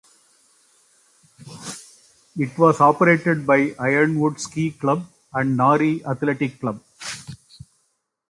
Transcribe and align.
It 2.35 2.57
was 2.57 2.81
operated 2.81 3.45
by 3.45 3.75
Ironwood 3.77 4.39
Ski 4.41 4.71
Club 4.71 5.05
and 5.31 5.55
Norrie 5.55 6.03
Athletic 6.03 6.59
Club. 6.59 6.81